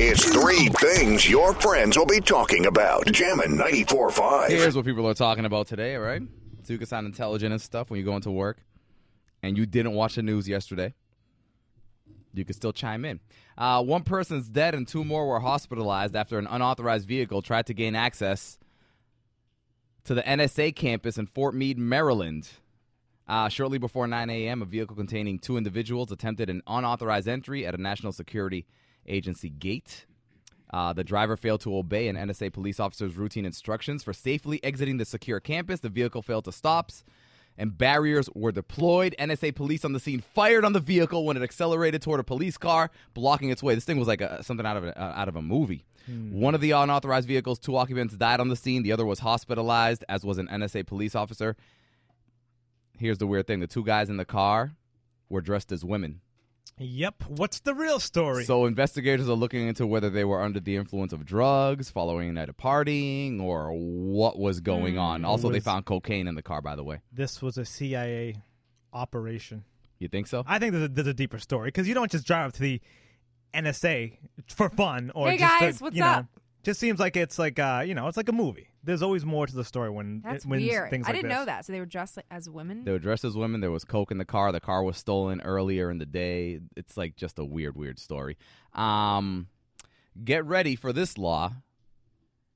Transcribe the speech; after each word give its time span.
It's 0.00 0.32
three 0.32 0.68
things 0.68 1.28
your 1.28 1.52
friends 1.54 1.98
will 1.98 2.06
be 2.06 2.20
talking 2.20 2.66
about. 2.66 3.04
Jammin' 3.06 3.58
94.5. 3.58 4.48
Here's 4.48 4.76
what 4.76 4.84
people 4.84 5.08
are 5.08 5.12
talking 5.12 5.44
about 5.44 5.66
today, 5.66 5.96
right? 5.96 6.22
So 6.62 6.78
can 6.78 6.86
sound 6.86 7.06
intelligent 7.08 7.50
and 7.50 7.60
stuff 7.60 7.90
when 7.90 7.98
you 7.98 8.06
go 8.06 8.14
into 8.14 8.30
work 8.30 8.58
and 9.42 9.58
you 9.58 9.66
didn't 9.66 9.94
watch 9.94 10.14
the 10.14 10.22
news 10.22 10.48
yesterday. 10.48 10.94
You 12.32 12.44
can 12.44 12.54
still 12.54 12.72
chime 12.72 13.04
in. 13.04 13.18
Uh, 13.56 13.82
one 13.82 14.04
person's 14.04 14.48
dead 14.48 14.76
and 14.76 14.86
two 14.86 15.02
more 15.04 15.26
were 15.26 15.40
hospitalized 15.40 16.14
after 16.14 16.38
an 16.38 16.46
unauthorized 16.46 17.08
vehicle 17.08 17.42
tried 17.42 17.66
to 17.66 17.74
gain 17.74 17.96
access 17.96 18.56
to 20.04 20.14
the 20.14 20.22
NSA 20.22 20.76
campus 20.76 21.18
in 21.18 21.26
Fort 21.26 21.56
Meade, 21.56 21.76
Maryland. 21.76 22.48
Uh, 23.26 23.48
shortly 23.48 23.78
before 23.78 24.06
9 24.06 24.30
a.m., 24.30 24.62
a 24.62 24.64
vehicle 24.64 24.94
containing 24.94 25.40
two 25.40 25.56
individuals 25.56 26.12
attempted 26.12 26.48
an 26.48 26.62
unauthorized 26.68 27.26
entry 27.26 27.66
at 27.66 27.74
a 27.74 27.82
national 27.82 28.12
security 28.12 28.64
agency 29.08 29.50
gate. 29.50 30.06
Uh, 30.70 30.92
the 30.92 31.04
driver 31.04 31.36
failed 31.36 31.60
to 31.62 31.74
obey 31.76 32.08
an 32.08 32.16
NSA 32.16 32.52
police 32.52 32.78
officer's 32.78 33.16
routine 33.16 33.46
instructions 33.46 34.02
for 34.02 34.12
safely 34.12 34.62
exiting 34.62 34.98
the 34.98 35.04
secure 35.04 35.40
campus. 35.40 35.80
The 35.80 35.88
vehicle 35.88 36.20
failed 36.20 36.44
to 36.44 36.52
stop, 36.52 36.92
and 37.56 37.76
barriers 37.76 38.28
were 38.34 38.52
deployed. 38.52 39.14
NSA 39.18 39.54
police 39.54 39.84
on 39.84 39.94
the 39.94 40.00
scene 40.00 40.20
fired 40.20 40.64
on 40.64 40.74
the 40.74 40.80
vehicle 40.80 41.24
when 41.24 41.36
it 41.36 41.42
accelerated 41.42 42.02
toward 42.02 42.20
a 42.20 42.24
police 42.24 42.58
car, 42.58 42.90
blocking 43.14 43.48
its 43.48 43.62
way. 43.62 43.74
This 43.74 43.84
thing 43.84 43.98
was 43.98 44.08
like 44.08 44.20
a, 44.20 44.42
something 44.42 44.66
out 44.66 44.76
of 44.76 44.84
a, 44.84 45.00
uh, 45.00 45.12
out 45.16 45.28
of 45.28 45.36
a 45.36 45.42
movie. 45.42 45.86
One 46.30 46.54
of 46.54 46.62
the 46.62 46.70
unauthorized 46.70 47.28
vehicles, 47.28 47.58
two 47.58 47.76
occupants 47.76 48.16
died 48.16 48.40
on 48.40 48.48
the 48.48 48.56
scene. 48.56 48.82
The 48.82 48.92
other 48.92 49.04
was 49.04 49.18
hospitalized, 49.18 50.04
as 50.08 50.24
was 50.24 50.38
an 50.38 50.48
NSA 50.48 50.86
police 50.86 51.14
officer. 51.14 51.54
Here's 52.98 53.18
the 53.18 53.26
weird 53.26 53.46
thing: 53.46 53.60
the 53.60 53.66
two 53.66 53.84
guys 53.84 54.08
in 54.08 54.16
the 54.16 54.24
car 54.24 54.72
were 55.28 55.42
dressed 55.42 55.70
as 55.70 55.84
women. 55.84 56.20
Yep. 56.78 57.24
What's 57.28 57.60
the 57.60 57.74
real 57.74 58.00
story? 58.00 58.44
So 58.44 58.66
investigators 58.66 59.28
are 59.28 59.34
looking 59.34 59.66
into 59.68 59.86
whether 59.86 60.10
they 60.10 60.24
were 60.24 60.42
under 60.42 60.60
the 60.60 60.76
influence 60.76 61.12
of 61.12 61.24
drugs, 61.24 61.90
following 61.90 62.28
a 62.28 62.32
night 62.32 62.48
of 62.48 62.56
partying, 62.56 63.40
or 63.40 63.72
what 63.72 64.38
was 64.38 64.60
going 64.60 64.94
hmm, 64.94 65.00
on. 65.00 65.24
Also, 65.24 65.50
they 65.50 65.60
found 65.60 65.84
cocaine 65.84 66.28
in 66.28 66.34
the 66.34 66.42
car. 66.42 66.62
By 66.62 66.76
the 66.76 66.84
way, 66.84 67.00
this 67.12 67.42
was 67.42 67.58
a 67.58 67.64
CIA 67.64 68.36
operation. 68.92 69.64
you 69.98 70.08
think 70.08 70.26
so? 70.26 70.44
I 70.46 70.58
think 70.58 70.72
there's 70.72 70.84
a, 70.84 70.88
there's 70.88 71.06
a 71.08 71.14
deeper 71.14 71.38
story 71.38 71.68
because 71.68 71.88
you 71.88 71.94
don't 71.94 72.10
just 72.10 72.26
drive 72.26 72.48
up 72.48 72.52
to 72.54 72.62
the 72.62 72.80
NSA 73.54 74.18
for 74.48 74.68
fun 74.68 75.10
or 75.14 75.30
Hey, 75.30 75.38
just 75.38 75.58
to- 75.58 75.64
guys, 75.64 75.80
what's 75.80 75.96
you 75.96 76.02
know, 76.02 76.08
up? 76.08 76.26
Just 76.68 76.80
seems 76.80 77.00
like 77.00 77.16
it's 77.16 77.38
like 77.38 77.58
uh 77.58 77.82
you 77.86 77.94
know 77.94 78.08
it's 78.08 78.18
like 78.18 78.28
a 78.28 78.32
movie. 78.32 78.68
There's 78.84 79.00
always 79.00 79.24
more 79.24 79.46
to 79.46 79.56
the 79.56 79.64
story 79.64 79.88
when 79.88 80.20
That's 80.22 80.44
when 80.44 80.60
weird. 80.60 80.90
things 80.90 81.06
I 81.06 81.12
like 81.12 81.16
didn't 81.16 81.30
this. 81.30 81.38
know 81.38 81.44
that. 81.46 81.64
So 81.64 81.72
they 81.72 81.80
were 81.80 81.86
dressed 81.86 82.18
like, 82.18 82.26
as 82.30 82.50
women. 82.50 82.84
They 82.84 82.92
were 82.92 82.98
dressed 82.98 83.24
as 83.24 83.34
women. 83.34 83.62
There 83.62 83.70
was 83.70 83.86
coke 83.86 84.10
in 84.10 84.18
the 84.18 84.26
car. 84.26 84.52
The 84.52 84.60
car 84.60 84.82
was 84.82 84.98
stolen 84.98 85.40
earlier 85.40 85.90
in 85.90 85.96
the 85.96 86.04
day. 86.04 86.60
It's 86.76 86.98
like 86.98 87.16
just 87.16 87.38
a 87.38 87.44
weird, 87.46 87.74
weird 87.74 87.98
story. 87.98 88.36
Um, 88.74 89.46
get 90.22 90.44
ready 90.44 90.76
for 90.76 90.92
this 90.92 91.16
law. 91.16 91.54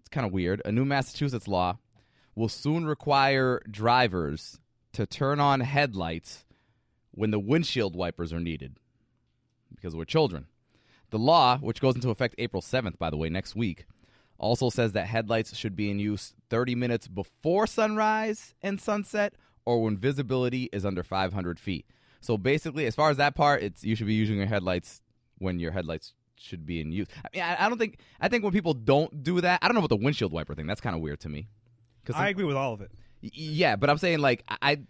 It's 0.00 0.10
kind 0.10 0.26
of 0.26 0.34
weird. 0.34 0.60
A 0.66 0.70
new 0.70 0.84
Massachusetts 0.84 1.48
law 1.48 1.78
will 2.34 2.50
soon 2.50 2.84
require 2.84 3.62
drivers 3.70 4.60
to 4.92 5.06
turn 5.06 5.40
on 5.40 5.60
headlights 5.60 6.44
when 7.12 7.30
the 7.30 7.40
windshield 7.40 7.96
wipers 7.96 8.34
are 8.34 8.40
needed 8.40 8.76
because 9.74 9.96
we're 9.96 10.04
children. 10.04 10.44
The 11.08 11.18
law, 11.18 11.56
which 11.56 11.80
goes 11.80 11.94
into 11.94 12.10
effect 12.10 12.34
April 12.36 12.60
7th, 12.60 12.98
by 12.98 13.08
the 13.08 13.16
way, 13.16 13.30
next 13.30 13.54
week, 13.54 13.86
also 14.38 14.70
says 14.70 14.92
that 14.92 15.06
headlights 15.06 15.56
should 15.56 15.76
be 15.76 15.90
in 15.90 15.98
use 15.98 16.34
30 16.50 16.74
minutes 16.74 17.08
before 17.08 17.66
sunrise 17.66 18.54
and 18.62 18.80
sunset 18.80 19.34
or 19.64 19.82
when 19.82 19.96
visibility 19.96 20.68
is 20.72 20.84
under 20.84 21.02
500 21.02 21.58
feet. 21.58 21.86
So 22.20 22.36
basically, 22.36 22.86
as 22.86 22.94
far 22.94 23.10
as 23.10 23.16
that 23.18 23.34
part, 23.34 23.62
it's 23.62 23.84
you 23.84 23.94
should 23.96 24.06
be 24.06 24.14
using 24.14 24.36
your 24.36 24.46
headlights 24.46 25.02
when 25.38 25.58
your 25.60 25.72
headlights 25.72 26.14
should 26.36 26.66
be 26.66 26.80
in 26.80 26.90
use. 26.92 27.06
I 27.24 27.28
mean, 27.32 27.42
I, 27.42 27.66
I 27.66 27.68
don't 27.68 27.78
think 27.78 27.98
I 28.20 28.28
think 28.28 28.44
when 28.44 28.52
people 28.52 28.74
don't 28.74 29.22
do 29.22 29.40
that, 29.40 29.60
I 29.62 29.68
don't 29.68 29.74
know 29.74 29.80
about 29.80 29.90
the 29.90 29.96
windshield 30.04 30.32
wiper 30.32 30.54
thing. 30.54 30.66
That's 30.66 30.80
kind 30.80 30.96
of 30.96 31.02
weird 31.02 31.20
to 31.20 31.28
me. 31.28 31.48
'Cause 32.04 32.16
I 32.16 32.28
agree 32.28 32.44
with 32.44 32.56
all 32.56 32.72
of 32.74 32.80
it. 32.82 32.90
Yeah, 33.22 33.76
but 33.76 33.88
I'm 33.88 33.96
saying 33.98 34.18
like 34.18 34.44
I 34.48 34.56
I- 34.62 34.82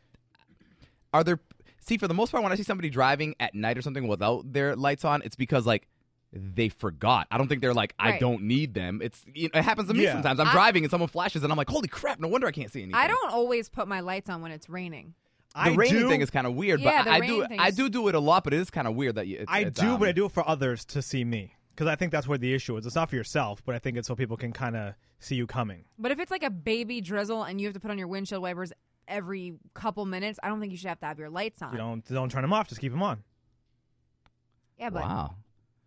are 1.13 1.23
there 1.24 1.39
see 1.80 1.97
for 1.98 2.08
the 2.08 2.14
most 2.14 2.30
part 2.30 2.42
when 2.42 2.51
I 2.52 2.57
see 2.57 2.63
somebody 2.63 2.89
driving 2.91 3.35
at 3.39 3.55
night 3.55 3.77
or 3.79 3.83
something 3.83 4.08
without 4.08 4.52
their 4.52 4.74
lights 4.74 5.05
on, 5.05 5.23
it's 5.23 5.36
because 5.36 5.67
like 5.67 5.86
they 6.34 6.68
forgot. 6.68 7.27
I 7.30 7.39
don't 7.39 7.48
think 7.48 7.61
they're 7.62 7.72
like 7.74 7.95
I 7.98 8.11
Right. 8.11 8.20
don't 8.20 8.42
need 8.42 8.74
them. 8.74 9.00
It's 9.02 9.24
you 9.33 9.48
know, 9.52 9.61
it 9.61 9.64
happens 9.64 9.89
to 9.89 9.95
me 9.95 10.02
Yeah. 10.05 10.12
sometimes. 10.14 10.40
I'm 10.40 10.48
I- 10.48 10.52
driving 10.52 10.84
and 10.84 10.90
someone 10.90 11.08
flashes 11.08 11.42
and 11.42 11.52
I'm 11.52 11.56
like, 11.56 11.70
holy 11.70 11.89
crap! 11.89 12.18
No 12.20 12.28
wonder 12.28 12.46
I 12.46 12.52
can't 12.52 12.70
see 12.72 12.83
anything. 12.83 12.95
I 13.00 13.06
don't 13.08 13.30
always 13.33 13.68
put 13.68 13.86
my 13.89 14.00
lights 14.00 14.28
on 14.28 14.42
when 14.42 14.50
it's 14.52 14.68
raining. 14.68 15.14
The 15.55 15.61
I 15.61 15.68
raining 15.74 16.00
do, 16.00 16.08
thing 16.08 16.20
is 16.20 16.30
kind 16.30 16.46
of 16.48 16.55
weird, 16.55 16.80
Yeah, 16.80 17.05
but 17.05 17.11
I, 17.12 17.17
I 17.18 17.20
do 17.27 17.46
thing 17.46 17.61
I 17.61 17.70
do 17.70 17.89
do 17.89 18.08
it 18.08 18.14
a 18.17 18.20
lot. 18.20 18.42
But 18.44 18.52
it 18.55 18.61
is 18.61 18.70
kind 18.70 18.89
of 18.89 18.96
weird 18.96 19.14
that 19.14 19.28
you. 19.28 19.39
It's, 19.40 19.52
I 19.52 19.61
it's, 19.61 19.78
do, 19.80 19.90
um, 19.90 20.00
but 20.00 20.08
I 20.08 20.12
do 20.12 20.24
it 20.27 20.33
for 20.33 20.46
others 20.48 20.84
to 20.86 21.00
see 21.02 21.23
me 21.24 21.55
because 21.70 21.86
I 21.86 21.94
think 21.94 22.11
that's 22.11 22.27
where 22.27 22.39
the 22.39 22.52
issue 22.52 22.77
is. 22.77 22.84
It's 22.86 22.96
not 22.96 23.08
for 23.11 23.14
yourself, 23.17 23.62
but 23.64 23.74
I 23.77 23.78
think 23.78 23.96
it's 23.96 24.08
so 24.08 24.17
people 24.17 24.36
can 24.36 24.52
kind 24.52 24.74
of 24.77 24.94
see 25.20 25.36
you 25.36 25.46
coming. 25.46 25.84
But 25.98 26.11
if 26.11 26.18
it's 26.18 26.33
like 26.33 26.42
a 26.42 26.50
baby 26.50 27.00
drizzle 27.00 27.44
and 27.44 27.61
you 27.61 27.68
have 27.68 27.74
to 27.74 27.80
put 27.80 27.92
on 27.92 27.98
your 27.98 28.08
windshield 28.08 28.42
wipers 28.42 28.73
every 29.06 29.55
couple 29.74 30.05
minutes, 30.06 30.40
I 30.42 30.48
don't 30.48 30.58
think 30.58 30.73
you 30.73 30.78
should 30.78 30.89
have 30.89 30.98
to 31.00 31.06
have 31.06 31.20
your 31.20 31.30
lights 31.30 31.62
on. 31.62 31.70
You 31.70 31.78
don't 31.78 32.05
don't 32.08 32.30
turn 32.33 32.42
them 32.42 32.52
off. 32.52 32.67
Just 32.68 32.80
keep 32.80 32.90
them 32.90 33.02
on. 33.05 33.23
yeah, 34.78 34.90
but 34.90 35.02
Wow. 35.02 35.34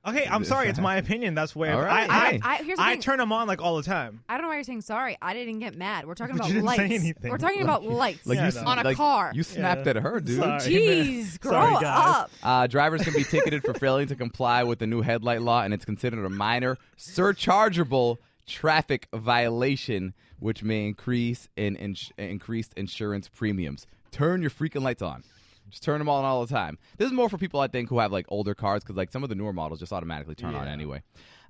Okay, 0.07 0.25
I'm 0.25 0.45
sorry. 0.45 0.69
It's 0.69 0.79
my 0.79 0.95
opinion. 0.95 1.35
That's 1.35 1.53
where 1.55 1.73
All 1.75 1.81
right. 1.81 2.09
I, 2.09 2.15
I, 2.15 2.39
I, 2.41 2.55
here's 2.63 2.77
the 2.77 2.83
I 2.83 2.91
thing. 2.93 3.01
turn 3.01 3.17
them 3.19 3.31
on 3.33 3.47
like 3.47 3.61
all 3.61 3.75
the 3.75 3.83
time. 3.83 4.21
I 4.29 4.35
don't 4.35 4.43
know 4.43 4.47
why 4.47 4.55
you're 4.55 4.63
saying 4.63 4.81
sorry. 4.81 5.17
I 5.21 5.33
didn't 5.33 5.59
get 5.59 5.75
mad. 5.75 6.05
We're 6.07 6.15
talking 6.15 6.37
But 6.37 6.45
about 6.45 6.55
you 6.55 6.61
didn't 6.61 6.69
say 6.75 6.77
lights. 6.87 6.93
anything. 7.03 7.31
We're 7.31 7.37
talking 7.37 7.61
about 7.61 7.83
lights 7.83 8.25
Like 8.25 8.37
you 8.37 8.43
I 8.45 8.47
s- 8.47 8.55
know. 8.55 8.61
on 8.65 8.79
a 8.79 8.83
like, 8.83 8.95
car. 8.97 9.31
You 9.35 9.43
snapped 9.43 9.85
Yeah. 9.85 9.89
at 9.89 9.95
her, 9.97 10.19
dude. 10.21 10.37
Sorry. 10.39 10.59
Jeez, 10.61 11.39
grow 11.41 11.51
Sorry, 11.51 11.73
guys. 11.81 12.15
up. 12.15 12.31
Uh, 12.41 12.67
drivers 12.67 13.01
can 13.03 13.13
be 13.13 13.23
ticketed 13.25 13.63
for 13.63 13.73
failing 13.73 14.07
to 14.07 14.15
comply 14.15 14.63
with 14.63 14.79
the 14.79 14.87
new 14.87 15.01
headlight 15.01 15.41
law, 15.41 15.61
and 15.63 15.73
it's 15.73 15.83
considered 15.85 16.23
a 16.25 16.29
minor 16.29 16.77
surchargeable 16.97 18.17
traffic 18.47 19.07
violation, 19.13 20.13
which 20.39 20.63
may 20.63 20.85
increase 20.87 21.49
in, 21.57 21.75
ins- 21.75 22.11
increased 22.17 22.73
insurance 22.75 23.27
premiums. 23.27 23.87
Turn 24.11 24.41
your 24.41 24.51
freaking 24.51 24.83
lights 24.83 25.01
on. 25.01 25.23
Just 25.69 25.83
turn 25.83 25.99
them 25.99 26.09
on 26.09 26.23
all 26.25 26.45
the 26.45 26.53
time. 26.53 26.77
This 26.97 27.07
is 27.07 27.13
more 27.13 27.29
for 27.29 27.37
people 27.37 27.59
I 27.59 27.67
think 27.67 27.89
who 27.89 27.99
have 27.99 28.11
like 28.11 28.25
older 28.29 28.55
cars 28.55 28.83
because 28.83 28.95
like 28.95 29.11
some 29.11 29.23
of 29.23 29.29
the 29.29 29.35
newer 29.35 29.53
models 29.53 29.79
just 29.79 29.91
automatically 29.91 30.35
turn 30.35 30.55
on 30.55 30.67
anyway. 30.67 31.03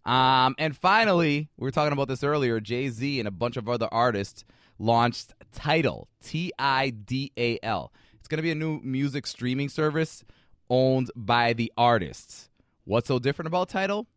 Um, 0.05 0.55
and 0.57 0.75
finally, 0.75 1.49
we 1.57 1.65
were 1.65 1.71
talking 1.71 1.93
about 1.93 2.07
this 2.07 2.23
earlier. 2.23 2.59
Jay 2.59 2.89
Z 2.89 3.19
and 3.19 3.27
a 3.27 3.31
bunch 3.31 3.57
of 3.57 3.67
other 3.67 3.89
artists 3.91 4.45
launched 4.79 5.33
Tidal, 5.53 6.07
T 6.23 6.51
I 6.57 6.91
D 6.91 7.31
A 7.37 7.59
L. 7.61 7.91
It's 8.19 8.27
going 8.27 8.37
to 8.37 8.43
be 8.43 8.51
a 8.51 8.55
new 8.55 8.79
music 8.81 9.27
streaming 9.27 9.69
service 9.69 10.23
owned 10.69 11.11
by 11.15 11.53
the 11.53 11.71
artists. 11.77 12.49
What's 12.85 13.07
so 13.07 13.19
different 13.19 13.47
about 13.47 13.69
Tidal? 13.69 14.07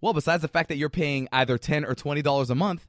Well, 0.00 0.12
besides 0.12 0.42
the 0.42 0.48
fact 0.48 0.68
that 0.68 0.76
you're 0.76 0.90
paying 0.90 1.28
either 1.32 1.58
ten 1.58 1.84
or 1.84 1.94
twenty 1.94 2.22
dollars 2.22 2.50
a 2.50 2.54
month, 2.54 2.86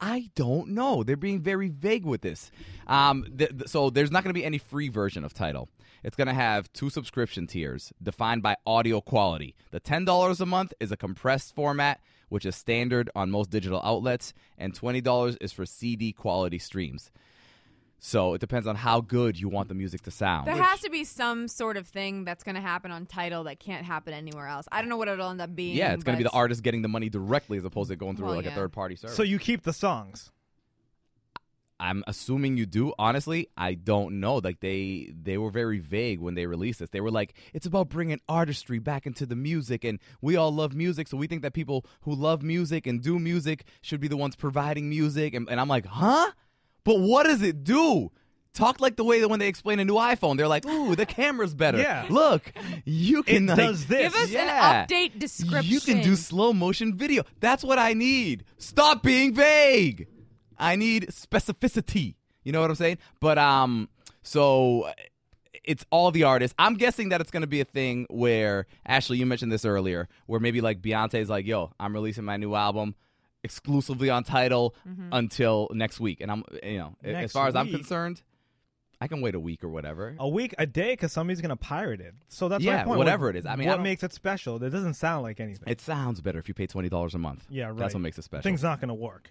I 0.00 0.30
don't 0.34 0.70
know. 0.70 1.02
They're 1.02 1.16
being 1.16 1.40
very 1.40 1.68
vague 1.68 2.04
with 2.04 2.20
this. 2.20 2.50
Um, 2.86 3.24
th- 3.36 3.50
th- 3.50 3.68
so 3.68 3.90
there's 3.90 4.10
not 4.10 4.24
going 4.24 4.34
to 4.34 4.38
be 4.38 4.44
any 4.44 4.58
free 4.58 4.88
version 4.88 5.24
of 5.24 5.32
Tidal. 5.34 5.68
It's 6.02 6.16
going 6.16 6.28
to 6.28 6.34
have 6.34 6.70
two 6.72 6.90
subscription 6.90 7.46
tiers 7.46 7.92
defined 8.02 8.42
by 8.42 8.56
audio 8.66 9.00
quality. 9.00 9.54
The 9.70 9.80
$10 9.80 10.40
a 10.40 10.46
month 10.46 10.74
is 10.78 10.92
a 10.92 10.96
compressed 10.96 11.54
format, 11.54 12.00
which 12.28 12.44
is 12.44 12.56
standard 12.56 13.08
on 13.14 13.30
most 13.30 13.50
digital 13.50 13.80
outlets, 13.82 14.34
and 14.58 14.78
$20 14.78 15.38
is 15.40 15.52
for 15.52 15.64
CD 15.64 16.12
quality 16.12 16.58
streams. 16.58 17.10
So 18.06 18.34
it 18.34 18.40
depends 18.42 18.66
on 18.66 18.76
how 18.76 19.00
good 19.00 19.40
you 19.40 19.48
want 19.48 19.68
the 19.68 19.74
music 19.74 20.02
to 20.02 20.10
sound. 20.10 20.46
There 20.46 20.54
has 20.54 20.82
to 20.82 20.90
be 20.90 21.04
some 21.04 21.48
sort 21.48 21.78
of 21.78 21.88
thing 21.88 22.24
that's 22.24 22.44
going 22.44 22.54
to 22.54 22.60
happen 22.60 22.90
on 22.90 23.06
Tidal 23.06 23.44
that 23.44 23.60
can't 23.60 23.86
happen 23.86 24.12
anywhere 24.12 24.46
else. 24.46 24.68
I 24.70 24.82
don't 24.82 24.90
know 24.90 24.98
what 24.98 25.08
it'll 25.08 25.30
end 25.30 25.40
up 25.40 25.56
being. 25.56 25.74
yeah, 25.74 25.94
it's 25.94 26.04
going 26.04 26.18
to 26.18 26.22
be 26.22 26.28
the 26.28 26.36
artist 26.36 26.62
getting 26.62 26.82
the 26.82 26.88
money 26.88 27.08
directly 27.08 27.56
as 27.56 27.64
opposed 27.64 27.88
to 27.88 27.96
going 27.96 28.16
through 28.16 28.26
Well, 28.26 28.36
like 28.36 28.44
a 28.44 28.50
third 28.50 28.72
party 28.72 28.94
service. 28.94 29.16
So 29.16 29.22
you 29.22 29.38
keep 29.38 29.62
the 29.62 29.72
songs. 29.72 30.30
I'm 31.80 32.04
assuming 32.06 32.58
you 32.58 32.66
do. 32.66 32.92
Honestly, 32.98 33.48
I 33.56 33.72
don't 33.72 34.20
know. 34.20 34.36
Like 34.36 34.60
they 34.60 35.10
they 35.22 35.38
were 35.38 35.50
very 35.50 35.78
vague 35.78 36.20
when 36.20 36.34
they 36.34 36.44
released 36.46 36.80
this. 36.80 36.90
They 36.90 37.00
were 37.00 37.10
like, 37.10 37.32
it's 37.54 37.64
about 37.64 37.88
bringing 37.88 38.20
artistry 38.28 38.78
back 38.80 39.06
into 39.06 39.24
the 39.24 39.34
music, 39.34 39.82
and 39.82 39.98
we 40.20 40.36
all 40.36 40.52
love 40.52 40.74
music, 40.74 41.08
so 41.08 41.16
we 41.16 41.26
think 41.26 41.40
that 41.40 41.54
people 41.54 41.86
who 42.02 42.14
love 42.14 42.42
music 42.42 42.86
and 42.86 43.02
do 43.02 43.18
music 43.18 43.64
should 43.80 44.00
be 44.00 44.08
the 44.08 44.16
ones 44.18 44.36
providing 44.36 44.90
music. 44.90 45.32
And, 45.32 45.48
and 45.48 45.58
I'm 45.58 45.68
like, 45.68 45.86
huh? 45.86 46.30
But 46.84 47.00
what 47.00 47.24
does 47.24 47.42
it 47.42 47.64
do? 47.64 48.10
Talk 48.52 48.80
like 48.80 48.94
the 48.94 49.02
way 49.02 49.20
that 49.20 49.28
when 49.28 49.40
they 49.40 49.48
explain 49.48 49.80
a 49.80 49.84
new 49.84 49.94
iPhone, 49.94 50.36
they're 50.36 50.46
like, 50.46 50.64
"Ooh, 50.64 50.94
the 50.94 51.06
camera's 51.06 51.54
better. 51.54 51.78
Yeah. 51.78 52.06
Look, 52.08 52.52
you 52.84 53.20
It 53.20 53.26
can 53.26 53.46
like, 53.46 53.56
does 53.56 53.86
this. 53.86 54.12
Give 54.12 54.22
us 54.22 54.30
Yeah. 54.30 54.82
an 54.82 54.86
update 54.86 55.18
description. 55.18 55.72
you 55.72 55.80
can 55.80 56.02
do 56.02 56.14
slow 56.14 56.52
motion 56.52 56.96
video. 56.96 57.24
That's 57.40 57.64
what 57.64 57.80
I 57.80 57.94
need. 57.94 58.44
Stop 58.58 59.02
being 59.02 59.34
vague. 59.34 60.06
I 60.56 60.76
need 60.76 61.08
specificity. 61.08 62.14
You 62.44 62.52
know 62.52 62.60
what 62.60 62.70
I'm 62.70 62.76
saying? 62.76 62.98
But 63.20 63.38
um, 63.38 63.88
so 64.22 64.88
it's 65.64 65.84
all 65.90 66.10
the 66.12 66.22
artists. 66.24 66.54
I'm 66.58 66.74
guessing 66.74 67.08
that 67.08 67.20
it's 67.20 67.30
going 67.32 67.40
to 67.40 67.46
be 67.48 67.60
a 67.60 67.64
thing 67.64 68.06
where 68.10 68.66
Ashley, 68.86 69.18
you 69.18 69.26
mentioned 69.26 69.50
this 69.50 69.64
earlier, 69.64 70.08
where 70.26 70.38
maybe 70.38 70.60
like 70.60 70.80
Beyonce's 70.80 71.28
like, 71.28 71.44
"Yo, 71.46 71.72
I'm 71.80 71.92
releasing 71.92 72.24
my 72.24 72.36
new 72.36 72.54
album." 72.54 72.94
Exclusively 73.44 74.10
on 74.10 74.24
Tidal 74.24 74.74
Mm-hmm. 74.88 75.08
until 75.12 75.68
next 75.72 76.00
week, 76.00 76.20
and 76.20 76.32
I'm, 76.32 76.42
you 76.62 76.78
know, 76.78 76.96
as 77.04 77.30
far 77.32 77.46
as 77.46 77.54
I'm 77.54 77.68
concerned, 77.70 78.22
I 79.00 79.06
can 79.06 79.20
wait 79.20 79.34
a 79.34 79.40
week 79.40 79.62
or 79.62 79.68
whatever. 79.68 80.16
A 80.18 80.28
week, 80.28 80.54
a 80.58 80.66
day, 80.66 80.92
because 80.92 81.12
somebody's 81.12 81.40
gonna 81.42 81.56
pirate 81.56 82.00
it. 82.00 82.14
So 82.28 82.48
that's 82.48 82.64
my 82.64 82.72
Yeah, 82.72 82.84
point. 82.84 82.96
whatever 82.98 83.26
What- 83.26 83.36
it 83.36 83.40
is. 83.40 83.46
I 83.46 83.54
mean, 83.56 83.68
what 83.68 83.74
don't- 83.76 83.82
makes 83.82 84.02
it 84.02 84.12
special? 84.14 84.62
It 84.62 84.70
doesn't 84.70 84.94
sound 84.94 85.22
like 85.24 85.40
anything. 85.40 85.64
It 85.68 85.80
sounds 85.82 86.20
better 86.22 86.38
if 86.38 86.48
you 86.48 86.54
pay 86.54 86.66
twenty 86.66 86.88
dollars 86.88 87.14
a 87.14 87.18
month. 87.18 87.44
yeah, 87.50 87.66
right. 87.66 87.76
That's 87.76 87.92
what 87.94 88.00
makes 88.00 88.18
it 88.18 88.24
special. 88.24 88.42
Thing's 88.42 88.62
not 88.62 88.80
gonna 88.80 88.94
work. 88.94 89.30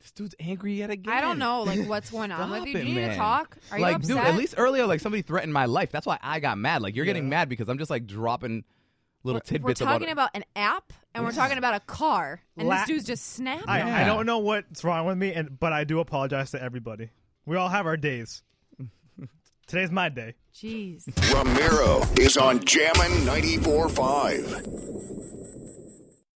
this 0.00 0.10
dude's 0.10 0.34
angry 0.40 0.74
yet 0.74 0.90
again. 0.90 1.14
I 1.14 1.20
don't 1.20 1.38
know, 1.38 1.62
like 1.62 1.78
what's 1.88 2.10
going 2.10 2.32
on 2.32 2.50
with 2.50 2.66
you. 2.66 2.72
Do 2.72 2.78
it, 2.80 2.86
you 2.86 2.94
need 2.96 3.00
man. 3.02 3.10
to 3.10 3.16
talk? 3.16 3.56
Are 3.70 3.78
like, 3.78 3.90
you 3.92 3.96
upset? 3.96 4.16
dude, 4.16 4.18
at 4.26 4.36
least 4.36 4.54
earlier, 4.58 4.84
like 4.84 4.98
somebody 5.00 5.22
threatened 5.22 5.52
my 5.52 5.66
life. 5.66 5.92
That's 5.92 6.06
why 6.06 6.18
I 6.20 6.40
got 6.40 6.58
mad. 6.58 6.82
Like, 6.82 6.96
you're 6.96 7.04
getting 7.04 7.28
mad 7.28 7.48
because 7.48 7.68
I'm 7.68 7.78
just 7.78 7.90
like 7.90 8.06
dropping 8.06 8.64
little 9.24 9.36
we're, 9.36 9.40
tidbits 9.40 9.80
we're 9.80 9.86
talking 9.86 10.10
about. 10.10 10.30
about 10.30 10.36
an 10.36 10.44
app, 10.56 10.92
and 11.14 11.24
we're 11.24 11.32
talking 11.32 11.58
about 11.58 11.74
a 11.74 11.80
car, 11.80 12.40
and 12.56 12.68
La- 12.68 12.76
this 12.78 12.86
dude's 12.86 13.04
just 13.06 13.32
snapping. 13.34 13.68
I, 13.68 13.78
Yeah. 13.78 14.02
I 14.02 14.04
don't 14.04 14.26
know 14.26 14.38
what's 14.38 14.84
wrong 14.84 15.06
with 15.06 15.18
me, 15.18 15.32
and 15.32 15.58
but 15.58 15.72
I 15.72 15.84
do 15.84 16.00
apologize 16.00 16.50
to 16.52 16.62
everybody. 16.62 17.10
We 17.46 17.56
all 17.56 17.68
have 17.68 17.86
our 17.86 17.96
days. 17.96 18.42
Today's 19.66 19.90
my 19.90 20.08
day. 20.08 20.34
Jeez. 20.54 21.04
Ramiro 21.32 22.02
is 22.18 22.36
on 22.36 22.64
Jammin' 22.64 23.24
94.5. 23.26 25.51